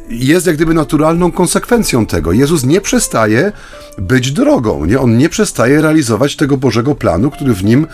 jest 0.10 0.48
jak 0.48 0.56
gdyby 0.56 0.74
naturalną 0.74 1.32
konsekwencją 1.32 2.06
tego. 2.06 2.32
Jezus 2.32 2.64
nie 2.64 2.82
przestaje 2.82 3.52
być 3.98 4.32
drogą, 4.32 4.86
nie? 4.86 5.00
On 5.00 5.18
nie 5.18 5.30
przestaje 5.30 5.82
realizować 5.82 6.36
tego 6.36 6.58
Bożego 6.58 6.96
planu, 6.96 7.32
który 7.32 7.54
w 7.54 7.64
nim 7.64 7.88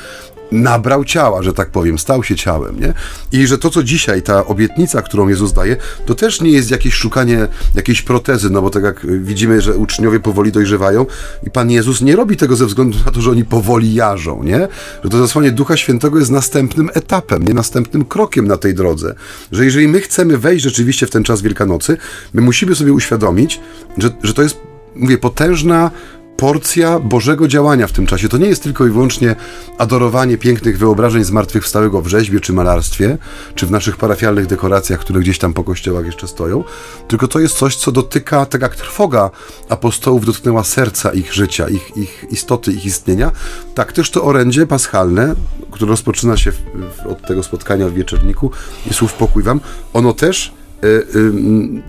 nabrał 0.52 1.06
ciała, 1.06 1.44
że 1.44 1.54
tak 1.54 1.70
powiem, 1.70 2.00
stał 2.00 2.24
się 2.24 2.36
ciałem, 2.36 2.80
nie? 2.80 2.94
I 3.32 3.48
że 3.48 3.58
to, 3.58 3.70
co 3.70 3.84
dzisiaj, 3.84 4.22
ta 4.22 4.46
obietnica, 4.46 5.02
którą 5.02 5.28
Jezus 5.28 5.54
daje, 5.54 5.76
to 6.06 6.16
też 6.16 6.42
nie 6.42 6.52
jest 6.52 6.72
jakieś 6.72 6.94
szukanie 6.94 7.48
jakiejś 7.76 8.02
protezy, 8.02 8.50
no 8.50 8.62
bo 8.62 8.70
tak 8.70 8.84
jak 8.84 9.06
widzimy, 9.24 9.62
że 9.62 9.74
uczniowie 9.74 10.20
powoli 10.20 10.52
dojrzewają 10.52 11.06
i 11.48 11.52
Pan 11.52 11.72
Jezus 11.72 12.02
nie 12.02 12.16
robi 12.16 12.38
tego 12.38 12.56
ze 12.56 12.66
względu 12.66 12.98
na 13.06 13.12
to, 13.12 13.22
że 13.22 13.32
oni 13.32 13.46
powoli 13.46 13.94
jarzą, 13.94 14.44
nie? 14.44 14.68
Że 15.04 15.10
to 15.10 15.18
zasłanie 15.18 15.52
Ducha 15.52 15.78
Świętego 15.78 16.20
jest 16.20 16.32
następnym 16.32 16.90
etapem, 16.94 17.44
nie? 17.44 17.54
Następnym 17.54 18.06
krokiem 18.06 18.48
na 18.48 18.58
tej 18.58 18.74
drodze. 18.74 19.16
Że 19.52 19.66
jeżeli 19.66 19.88
my 19.88 20.02
chcemy 20.02 20.38
wejść 20.38 20.64
rzeczywiście 20.64 21.08
w 21.08 21.10
ten 21.10 21.24
czas 21.24 21.42
Wielkanocy, 21.42 21.98
my 22.34 22.42
musimy 22.42 22.76
sobie 22.76 22.94
uświadomić, 22.94 23.60
że, 23.98 24.10
że 24.24 24.34
to 24.34 24.42
jest 24.42 24.58
mówię, 24.96 25.18
potężna 25.18 25.92
porcja 26.38 27.00
Bożego 27.00 27.48
działania 27.48 27.88
w 27.88 27.92
tym 27.92 28.06
czasie. 28.06 28.30
To 28.30 28.38
nie 28.38 28.48
jest 28.48 28.64
tylko 28.64 28.88
i 28.88 28.90
wyłącznie 28.90 29.36
adorowanie 29.78 30.38
pięknych 30.38 30.78
wyobrażeń 30.78 31.24
zmartwychwstałego 31.24 32.02
w 32.02 32.08
rzeźbie 32.08 32.40
czy 32.40 32.54
malarstwie, 32.54 33.18
czy 33.56 33.66
w 33.68 33.72
naszych 33.72 33.98
parafialnych 33.98 34.46
dekoracjach, 34.46 35.00
które 35.00 35.20
gdzieś 35.20 35.38
tam 35.38 35.54
po 35.54 35.64
kościołach 35.64 36.06
jeszcze 36.06 36.28
stoją, 36.28 36.64
tylko 37.08 37.28
to 37.28 37.40
jest 37.40 37.58
coś, 37.58 37.76
co 37.76 37.92
dotyka, 37.92 38.46
tak 38.46 38.62
jak 38.62 38.76
trwoga 38.76 39.30
apostołów 39.70 40.26
dotknęła 40.26 40.64
serca 40.64 41.14
ich 41.14 41.34
życia, 41.34 41.70
ich, 41.70 41.98
ich 41.98 42.26
istoty, 42.30 42.72
ich 42.72 42.86
istnienia, 42.86 43.32
tak 43.76 43.94
też 43.94 44.12
to 44.12 44.24
orędzie 44.24 44.68
paschalne, 44.68 45.36
które 45.72 45.90
rozpoczyna 45.90 46.38
się 46.38 46.52
w, 46.52 46.58
w, 46.58 47.08
od 47.08 47.28
tego 47.28 47.44
spotkania 47.44 47.88
w 47.88 47.94
wieczorniku 47.94 48.52
i 48.92 48.94
słów 48.94 49.14
pokój 49.14 49.44
wam, 49.44 49.60
ono 49.94 50.14
też 50.14 50.57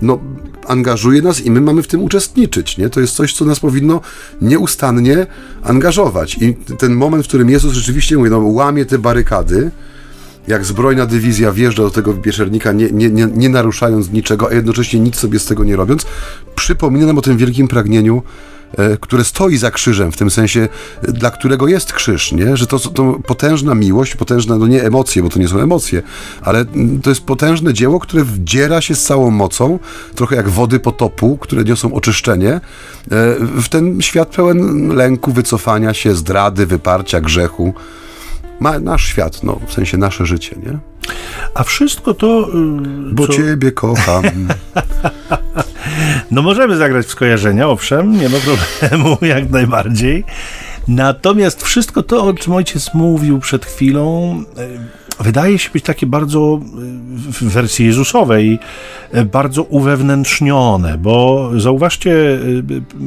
no, 0.02 0.18
angażuje 0.66 1.23
nas 1.23 1.40
i 1.40 1.50
my 1.50 1.61
mamy 1.61 1.83
w 1.83 1.87
tym 1.87 2.02
uczestniczyć. 2.02 2.78
Nie? 2.78 2.90
To 2.90 3.00
jest 3.00 3.14
coś, 3.14 3.33
co 3.33 3.45
nas 3.45 3.61
powinno 3.61 4.00
nieustannie 4.42 5.26
angażować. 5.62 6.38
I 6.40 6.54
ten 6.54 6.95
moment, 6.95 7.25
w 7.25 7.28
którym 7.28 7.50
Jezus 7.50 7.73
rzeczywiście 7.73 8.16
mówi, 8.16 8.30
no, 8.30 8.38
łamie 8.38 8.87
te 8.87 8.99
barykady, 8.99 9.71
jak 10.49 10.64
zbrojna 10.64 11.07
dywizja 11.07 11.52
wjeżdża 11.52 11.83
do 11.83 11.90
tego 11.90 12.14
wieczernika, 12.14 12.73
nie, 12.73 12.90
nie, 12.90 13.11
nie, 13.11 13.26
nie 13.26 13.49
naruszając 13.49 14.11
niczego, 14.11 14.49
a 14.50 14.54
jednocześnie 14.54 15.00
nic 15.00 15.16
sobie 15.16 15.38
z 15.38 15.47
tego 15.47 15.64
nie 15.64 15.76
robiąc, 15.76 16.07
przypomina 16.54 17.07
nam 17.07 17.18
o 17.18 17.23
tym 17.23 17.37
wielkim 17.37 17.68
pragnieniu 17.68 18.23
E, 18.23 18.57
które 19.00 19.25
stoi 19.25 19.56
za 19.56 19.70
krzyżem, 19.70 20.12
w 20.12 20.16
tym 20.16 20.30
sensie, 20.30 20.68
dla 21.02 21.30
którego 21.30 21.68
jest 21.68 21.92
krzyż, 21.92 22.32
nie? 22.32 22.56
Że 22.56 22.66
to, 22.66 22.78
to 22.78 23.18
potężna 23.26 23.75
miłość, 23.75 24.14
potężne, 24.16 24.58
no 24.58 24.66
nie 24.66 24.82
emocje, 24.82 25.22
bo 25.22 25.28
to 25.28 25.38
nie 25.38 25.48
są 25.48 25.58
emocje, 25.58 26.02
ale 26.42 26.64
to 27.02 27.10
jest 27.10 27.25
potężne 27.25 27.75
dzieło, 27.75 28.00
które 28.00 28.25
wdziera 28.25 28.80
się 28.80 28.94
z 28.94 29.04
całą 29.04 29.30
mocą, 29.30 29.78
trochę 30.14 30.37
jak 30.37 30.48
wody 30.48 30.80
potopu, 30.80 31.38
które 31.38 31.64
niosą 31.64 31.94
oczyszczenie, 31.94 32.52
e, 32.52 32.60
w 33.40 33.68
ten 33.68 34.02
świat 34.02 34.28
pełen 34.28 34.88
lęku, 34.88 35.32
wycofania 35.32 35.94
się, 35.94 36.14
zdrady, 36.14 36.66
wyparcia, 36.66 37.20
grzechu. 37.20 37.75
Ma 38.60 38.78
nasz 38.78 39.04
świat, 39.06 39.42
no, 39.42 39.60
w 39.66 39.72
sensie 39.72 39.96
nasze 39.96 40.26
życie, 40.26 40.56
nie? 40.66 40.78
A 41.54 41.62
wszystko 41.62 42.14
to. 42.14 42.48
Yy, 42.54 43.14
Bo 43.14 43.26
co... 43.26 43.32
ciebie 43.32 43.72
kocham. 43.72 44.25
No 46.30 46.42
możemy 46.42 46.76
zagrać 46.76 47.06
w 47.06 47.10
skojarzenia, 47.10 47.68
owszem, 47.68 48.20
nie 48.20 48.28
ma 48.28 48.38
problemu, 48.38 49.16
jak 49.34 49.50
najbardziej. 49.50 50.24
Natomiast 50.88 51.64
wszystko 51.64 52.02
to, 52.02 52.24
o 52.24 52.34
czym 52.34 52.52
ojciec 52.52 52.94
mówił 52.94 53.38
przed 53.38 53.66
chwilą, 53.66 54.44
wydaje 55.20 55.58
się 55.58 55.70
być 55.70 55.84
takie 55.84 56.06
bardzo 56.06 56.60
e, 56.62 56.68
w 57.32 57.42
wersji 57.42 57.87
Jezusowej 57.87 58.58
e, 59.12 59.25
bardzo 59.25 59.62
uwewnętrznione, 59.62 60.98
bo 60.98 61.50
zauważcie, 61.56 62.38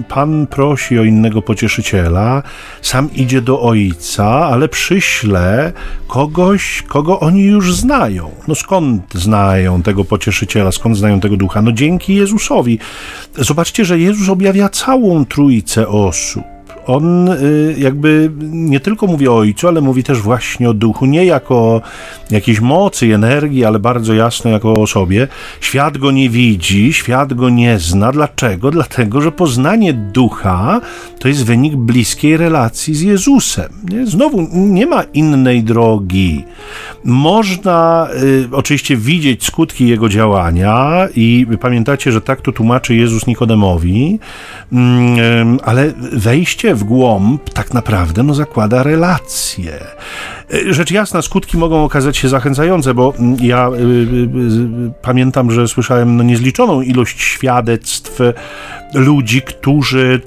Pan 0.10 0.48
prosi 0.48 1.00
o 1.00 1.04
innego 1.04 1.42
pocieszyciela, 1.42 2.44
sam 2.82 3.10
idzie 3.14 3.42
do 3.42 3.62
Ojca, 3.62 4.26
ale 4.26 4.70
przyśle 4.70 5.74
kogoś, 6.08 6.84
kogo 6.88 7.20
oni 7.20 7.44
już 7.44 7.76
znają. 7.76 8.32
No 8.48 8.56
skąd 8.56 9.14
znają 9.14 9.82
tego 9.82 10.06
pocieszyciela, 10.06 10.72
skąd 10.72 10.98
znają 10.98 11.20
tego 11.20 11.38
ducha? 11.38 11.62
No 11.62 11.72
dzięki 11.72 12.16
Jezusowi. 12.16 12.80
Zobaczcie, 13.38 13.86
że 13.86 14.00
Jezus 14.00 14.30
objawia 14.30 14.70
całą 14.70 15.26
trójcę 15.26 15.88
osób 15.88 16.51
on 16.86 17.30
y, 17.30 17.76
jakby 17.78 18.32
nie 18.52 18.80
tylko 18.80 19.08
mówi 19.08 19.28
o 19.28 19.38
Ojcu, 19.38 19.68
ale 19.68 19.82
mówi 19.82 20.04
też 20.04 20.22
właśnie 20.22 20.70
o 20.70 20.74
Duchu, 20.74 21.06
nie 21.06 21.26
jako 21.26 21.82
jakiejś 22.32 22.60
mocy 22.60 23.16
energii, 23.16 23.66
ale 23.66 23.80
bardzo 23.80 24.14
jasno 24.14 24.52
jako 24.52 24.74
o 24.74 24.82
osobie. 24.82 25.28
Świat 25.62 25.98
go 25.98 26.12
nie 26.12 26.30
widzi, 26.30 26.94
świat 26.94 27.34
go 27.34 27.50
nie 27.50 27.80
zna. 27.80 28.12
Dlaczego? 28.12 28.72
Dlatego, 28.72 29.22
że 29.22 29.32
poznanie 29.32 29.94
Ducha 29.94 30.82
to 31.20 31.28
jest 31.28 31.46
wynik 31.46 31.76
bliskiej 31.76 32.38
relacji 32.38 32.96
z 32.96 33.02
Jezusem. 33.02 33.70
Nie? 33.92 34.08
Znowu, 34.08 34.48
nie 34.54 34.86
ma 34.86 35.04
innej 35.04 35.64
drogi. 35.64 36.44
Można 37.04 38.08
y, 38.24 38.50
oczywiście 38.52 38.98
widzieć 38.98 39.46
skutki 39.46 39.88
Jego 39.88 40.10
działania 40.10 41.08
i 41.16 41.48
pamiętacie, 41.62 42.12
że 42.12 42.22
tak 42.22 42.42
to 42.42 42.52
tłumaczy 42.52 42.96
Jezus 42.96 43.28
Nikodemowi, 43.28 44.20
y, 44.74 44.76
ale 45.64 45.94
wejście 46.12 46.71
w 46.76 46.84
głąb 46.84 47.50
tak 47.50 47.74
naprawdę 47.74 48.24
no, 48.24 48.34
zakłada 48.34 48.84
relacje. 48.84 49.80
E, 50.54 50.74
rzecz 50.74 50.92
jasna, 50.92 51.22
skutki 51.22 51.58
mogą 51.58 51.84
okazać 51.84 52.18
się 52.18 52.30
zachęcające, 52.30 52.94
bo 52.94 53.14
mm, 53.20 53.38
ja 53.42 53.70
y, 53.70 53.74
y, 53.74 53.78
y, 53.78 54.92
pamiętam, 55.02 55.52
że 55.52 55.68
słyszałem 55.68 56.18
no, 56.18 56.24
niezliczoną 56.24 56.82
ilość 56.82 57.22
świadectw 57.22 58.20
ludzi, 58.94 59.42
którzy 59.42 60.22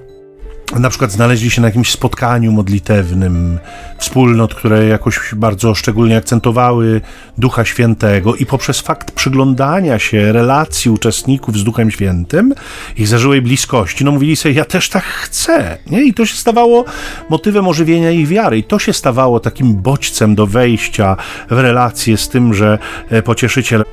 na 0.73 0.91
przykład 0.91 1.13
znaleźli 1.13 1.51
się 1.51 1.61
na 1.61 1.69
jakimś 1.69 1.91
spotkaniu 1.91 2.53
modlitewnym 2.53 3.59
wspólnot, 3.99 4.55
które 4.55 4.87
jakoś 4.87 5.21
bardzo 5.37 5.75
szczególnie 5.75 6.17
akcentowały 6.17 7.01
Ducha 7.39 7.65
Świętego 7.65 8.35
i 8.35 8.47
poprzez 8.47 8.81
fakt 8.81 9.11
przyglądania 9.11 9.99
się 9.99 10.33
relacji 10.33 10.91
uczestników 10.91 11.59
z 11.59 11.65
Duchem 11.65 11.91
Świętym, 11.91 12.55
ich 12.97 13.09
zażyłej 13.09 13.43
bliskości, 13.43 14.05
no 14.05 14.13
mówili 14.13 14.37
sobie, 14.37 14.55
ja 14.55 14.65
też 14.65 14.89
tak 14.89 15.05
chcę, 15.05 15.79
nie? 15.87 16.05
I 16.05 16.15
to 16.15 16.27
się 16.27 16.37
stawało 16.37 16.85
motywem 17.31 17.69
ożywienia 17.69 18.11
ich 18.11 18.29
wiary 18.29 18.59
i 18.59 18.65
to 18.65 18.79
się 18.79 18.93
stawało 18.93 19.41
takim 19.41 19.75
bodźcem 19.75 20.35
do 20.35 20.47
wejścia 20.47 21.17
w 21.51 21.59
relację 21.59 22.17
z 22.17 22.29
tym, 22.29 22.55
że 22.55 22.79
e, 23.11 23.23
pocieszyciel 23.23 23.85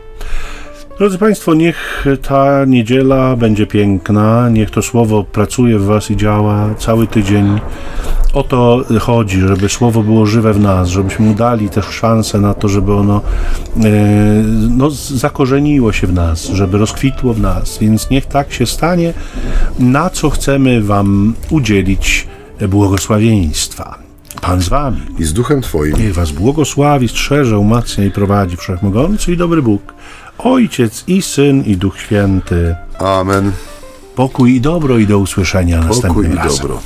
Drodzy 1.01 1.17
Państwo, 1.17 1.53
niech 1.53 2.05
ta 2.21 2.65
niedziela 2.65 3.35
będzie 3.35 3.67
piękna, 3.67 4.49
niech 4.49 4.69
to 4.69 4.81
słowo 4.81 5.23
pracuje 5.23 5.79
w 5.79 5.85
Was 5.85 6.11
i 6.11 6.17
działa 6.17 6.75
cały 6.77 7.07
tydzień. 7.07 7.59
O 8.33 8.43
to 8.43 8.83
chodzi, 8.99 9.39
żeby 9.39 9.69
słowo 9.69 10.03
było 10.03 10.25
żywe 10.25 10.53
w 10.53 10.59
nas, 10.59 10.89
żebyśmy 10.89 11.25
mu 11.25 11.33
dali 11.33 11.69
też 11.69 11.85
szansę 11.85 12.39
na 12.39 12.53
to, 12.53 12.67
żeby 12.67 12.93
ono 12.93 13.21
e, 13.77 13.81
no, 14.69 14.89
zakorzeniło 14.91 15.91
się 15.91 16.07
w 16.07 16.13
nas, 16.13 16.45
żeby 16.45 16.77
rozkwitło 16.77 17.33
w 17.33 17.41
nas. 17.41 17.77
Więc 17.77 18.09
niech 18.09 18.25
tak 18.25 18.53
się 18.53 18.65
stanie, 18.65 19.13
na 19.79 20.09
co 20.09 20.29
chcemy 20.29 20.81
Wam 20.81 21.33
udzielić 21.49 22.27
błogosławieństwa. 22.69 23.97
Pan 24.41 24.61
z 24.61 24.69
Wami. 24.69 25.01
I 25.19 25.23
z 25.23 25.33
duchem 25.33 25.61
Twoim. 25.61 25.97
Niech 25.97 26.13
Was 26.13 26.31
błogosławi, 26.31 27.07
strzeże, 27.07 27.57
umacnia 27.57 28.05
i 28.05 28.11
prowadzi 28.11 28.57
Wszechmogący 28.57 29.33
i 29.33 29.37
dobry 29.37 29.61
Bóg. 29.61 29.93
Ojciec 30.43 31.03
i 31.07 31.21
Syn 31.21 31.63
i 31.63 31.77
Duch 31.77 31.99
Święty. 31.99 32.75
Amen. 32.99 33.51
Pokój 34.15 34.55
i 34.55 34.61
dobro 34.61 34.97
i 34.97 35.07
do 35.07 35.17
usłyszenia 35.19 35.77
Pokój 35.77 35.89
następnym 35.89 36.33
i 36.33 36.35
razem. 36.35 36.61
dobro. 36.61 36.79